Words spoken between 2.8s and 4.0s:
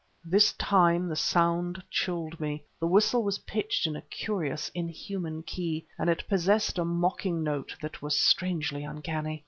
whistle was pitched in